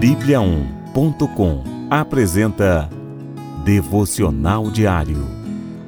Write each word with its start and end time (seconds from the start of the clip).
Bíblia1.com 0.00 1.64
apresenta 1.88 2.90
Devocional 3.64 4.70
Diário. 4.70 5.26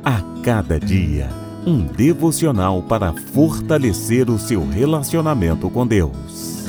A 0.02 0.22
cada 0.42 0.80
dia, 0.80 1.28
um 1.66 1.84
devocional 1.84 2.82
para 2.82 3.12
fortalecer 3.12 4.30
o 4.30 4.38
seu 4.38 4.66
relacionamento 4.66 5.68
com 5.68 5.86
Deus. 5.86 6.64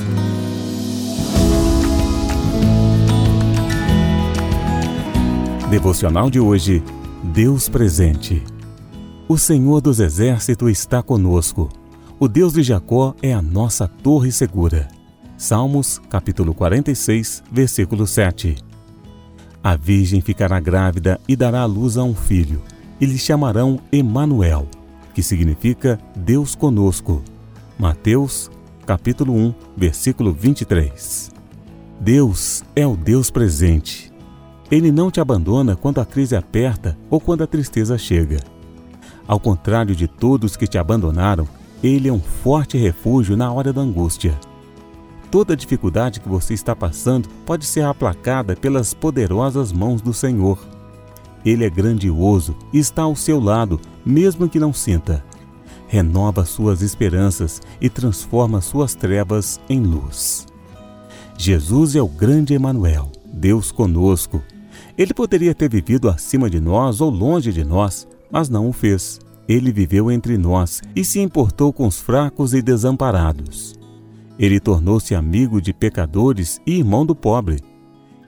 Devocional 5.70 6.28
de 6.28 6.38
hoje: 6.38 6.82
Deus 7.24 7.70
presente. 7.70 8.44
O 9.26 9.38
Senhor 9.38 9.80
dos 9.80 9.98
Exércitos 9.98 10.70
está 10.70 11.02
conosco. 11.02 11.70
O 12.18 12.28
Deus 12.28 12.52
de 12.52 12.62
Jacó 12.62 13.14
é 13.22 13.32
a 13.32 13.40
nossa 13.40 13.88
torre 13.88 14.30
segura. 14.30 14.99
Salmos, 15.40 15.98
capítulo 16.10 16.52
46, 16.52 17.42
versículo 17.50 18.06
7. 18.06 18.58
A 19.64 19.74
virgem 19.74 20.20
ficará 20.20 20.60
grávida 20.60 21.18
e 21.26 21.34
dará 21.34 21.62
à 21.62 21.64
luz 21.64 21.96
a 21.96 22.04
um 22.04 22.14
filho, 22.14 22.60
e 23.00 23.06
lhe 23.06 23.16
chamarão 23.16 23.80
Emanuel, 23.90 24.68
que 25.14 25.22
significa 25.22 25.98
Deus 26.14 26.54
conosco. 26.54 27.24
Mateus, 27.78 28.50
capítulo 28.84 29.32
1, 29.32 29.54
versículo 29.74 30.34
23. 30.34 31.30
Deus 31.98 32.62
é 32.76 32.86
o 32.86 32.94
Deus 32.94 33.30
presente. 33.30 34.12
Ele 34.70 34.92
não 34.92 35.10
te 35.10 35.22
abandona 35.22 35.74
quando 35.74 36.02
a 36.02 36.04
crise 36.04 36.36
aperta 36.36 36.98
ou 37.08 37.18
quando 37.18 37.42
a 37.42 37.46
tristeza 37.46 37.96
chega. 37.96 38.40
Ao 39.26 39.40
contrário 39.40 39.96
de 39.96 40.06
todos 40.06 40.54
que 40.54 40.66
te 40.66 40.76
abandonaram, 40.76 41.48
ele 41.82 42.10
é 42.10 42.12
um 42.12 42.20
forte 42.20 42.76
refúgio 42.76 43.38
na 43.38 43.50
hora 43.50 43.72
da 43.72 43.80
angústia. 43.80 44.38
Toda 45.30 45.56
dificuldade 45.56 46.20
que 46.20 46.28
você 46.28 46.54
está 46.54 46.74
passando 46.74 47.28
pode 47.46 47.64
ser 47.64 47.84
aplacada 47.84 48.56
pelas 48.56 48.92
poderosas 48.92 49.72
mãos 49.72 50.02
do 50.02 50.12
Senhor. 50.12 50.58
Ele 51.44 51.64
é 51.64 51.70
grandioso 51.70 52.56
e 52.72 52.78
está 52.78 53.02
ao 53.02 53.14
seu 53.14 53.38
lado, 53.38 53.80
mesmo 54.04 54.48
que 54.48 54.58
não 54.58 54.72
sinta. 54.72 55.24
Renova 55.86 56.44
suas 56.44 56.82
esperanças 56.82 57.62
e 57.80 57.88
transforma 57.88 58.60
suas 58.60 58.94
trevas 58.94 59.60
em 59.68 59.80
luz. 59.80 60.46
Jesus 61.38 61.94
é 61.94 62.02
o 62.02 62.08
grande 62.08 62.52
Emanuel, 62.52 63.10
Deus 63.32 63.72
conosco. 63.72 64.42
Ele 64.98 65.14
poderia 65.14 65.54
ter 65.54 65.70
vivido 65.70 66.08
acima 66.08 66.50
de 66.50 66.60
nós 66.60 67.00
ou 67.00 67.08
longe 67.08 67.52
de 67.52 67.64
nós, 67.64 68.06
mas 68.30 68.48
não 68.48 68.68
o 68.68 68.72
fez. 68.72 69.20
Ele 69.48 69.72
viveu 69.72 70.10
entre 70.10 70.36
nós 70.36 70.82
e 70.94 71.04
se 71.04 71.20
importou 71.20 71.72
com 71.72 71.86
os 71.86 71.98
fracos 71.98 72.52
e 72.52 72.60
desamparados. 72.60 73.79
Ele 74.40 74.58
tornou-se 74.58 75.14
amigo 75.14 75.60
de 75.60 75.70
pecadores 75.74 76.62
e 76.66 76.78
irmão 76.78 77.04
do 77.04 77.14
pobre. 77.14 77.58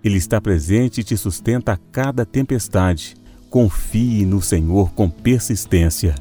Ele 0.04 0.18
está 0.18 0.42
presente 0.42 1.00
e 1.00 1.04
te 1.04 1.16
sustenta 1.16 1.72
a 1.72 1.78
cada 1.90 2.26
tempestade. 2.26 3.16
Confie 3.48 4.26
no 4.26 4.42
Senhor 4.42 4.92
com 4.92 5.08
persistência. 5.08 6.14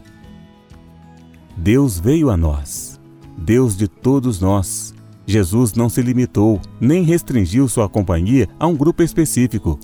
Deus 1.57 1.99
veio 1.99 2.29
a 2.29 2.37
nós, 2.37 2.97
Deus 3.37 3.75
de 3.75 3.89
todos 3.89 4.39
nós. 4.39 4.93
Jesus 5.27 5.73
não 5.73 5.89
se 5.89 6.01
limitou, 6.01 6.61
nem 6.79 7.03
restringiu 7.03 7.67
sua 7.67 7.89
companhia 7.89 8.47
a 8.57 8.67
um 8.67 8.77
grupo 8.77 9.03
específico. 9.03 9.77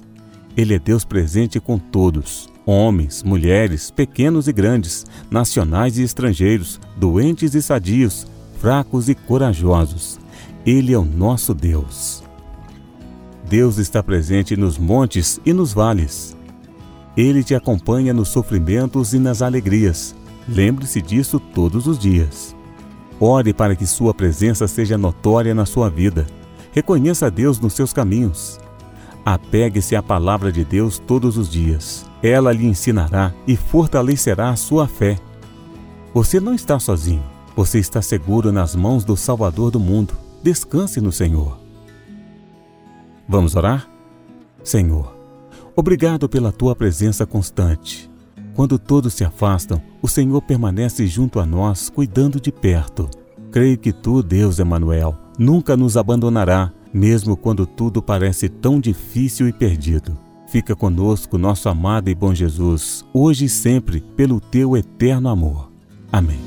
Ele 0.55 0.73
é 0.73 0.80
Deus 0.80 1.03
presente 1.03 1.59
com 1.59 1.77
todos 1.77 2.49
homens, 2.66 3.23
mulheres, 3.23 3.89
pequenos 3.89 4.49
e 4.49 4.52
grandes, 4.52 5.05
nacionais 5.31 5.97
e 5.97 6.03
estrangeiros, 6.03 6.81
doentes 6.97 7.55
e 7.55 7.61
sadios, 7.61 8.27
fracos 8.59 9.09
e 9.09 9.16
corajosos. 9.16 10.19
Ele 10.66 10.94
é 10.94 10.97
o 10.97 11.05
nosso 11.05 11.53
Deus. 11.53 12.23
Deus 13.49 13.77
está 13.77 14.03
presente 14.03 14.58
nos 14.58 14.77
montes 14.77 15.39
e 15.45 15.53
nos 15.53 15.73
vales. 15.73 16.36
Ele 17.16 17.44
te 17.44 17.55
acompanha 17.55 18.14
nos 18.14 18.30
sofrimentos 18.30 19.14
e 19.14 19.20
nas 19.20 19.42
alegrias. 19.42 20.15
Lembre-se 20.48 21.02
disso 21.02 21.39
todos 21.39 21.87
os 21.87 21.98
dias. 21.98 22.55
Ore 23.20 23.54
para 23.54 23.76
que 23.76 23.87
sua 23.87 24.14
presença 24.14 24.67
seja 24.67 24.98
notória 24.98 25.55
na 25.55 25.65
sua 25.65 25.89
vida. 25.89 26.27
Reconheça 26.71 27.31
Deus 27.31 27.60
nos 27.60 27.73
seus 27.73 27.93
caminhos. 27.93 28.60
Apegue-se 29.26 29.95
à 29.95 30.04
palavra 30.04 30.52
de 30.52 30.64
Deus 30.64 30.99
todos 30.99 31.37
os 31.37 31.49
dias. 31.49 32.05
Ela 32.21 32.52
lhe 32.52 32.65
ensinará 32.65 33.33
e 33.48 33.55
fortalecerá 33.55 34.49
a 34.49 34.55
sua 34.55 34.87
fé. 34.87 35.17
Você 36.14 36.39
não 36.39 36.54
está 36.54 36.80
sozinho. 36.80 37.36
Você 37.57 37.79
está 37.79 38.03
seguro 38.03 38.51
nas 38.51 38.75
mãos 38.75 39.03
do 39.03 39.17
Salvador 39.17 39.71
do 39.71 39.79
mundo. 39.79 40.13
Descanse 40.43 41.01
no 41.01 41.11
Senhor. 41.11 41.57
Vamos 43.27 43.55
orar? 43.55 43.89
Senhor, 44.63 45.17
obrigado 45.75 46.29
pela 46.29 46.51
tua 46.51 46.75
presença 46.75 47.25
constante. 47.25 48.11
Quando 48.53 48.77
todos 48.77 49.15
se 49.15 49.23
afastam, 49.23 49.81
o 50.03 50.07
Senhor 50.07 50.39
permanece 50.43 51.07
junto 51.07 51.39
a 51.39 51.47
nós, 51.47 51.89
cuidando 51.89 52.39
de 52.39 52.51
perto. 52.51 53.09
Creio 53.51 53.75
que 53.79 53.91
tu, 53.91 54.21
Deus 54.21 54.59
Emanuel, 54.59 55.17
nunca 55.39 55.75
nos 55.75 55.97
abandonará, 55.97 56.71
mesmo 56.93 57.35
quando 57.35 57.65
tudo 57.65 58.03
parece 58.03 58.49
tão 58.49 58.79
difícil 58.79 59.47
e 59.47 59.51
perdido. 59.51 60.15
Fica 60.47 60.75
conosco, 60.75 61.39
nosso 61.39 61.67
amado 61.69 62.07
e 62.07 62.13
bom 62.13 62.35
Jesus, 62.35 63.03
hoje 63.11 63.45
e 63.45 63.49
sempre, 63.49 63.99
pelo 64.15 64.39
teu 64.39 64.77
eterno 64.77 65.27
amor. 65.27 65.71
Amém. 66.11 66.46